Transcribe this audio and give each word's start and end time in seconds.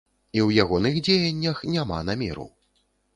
І 0.35 0.39
ў 0.45 0.61
ягоных 0.63 0.95
дзеяннях 1.07 1.61
няма 1.75 1.99
намеру. 2.09 2.47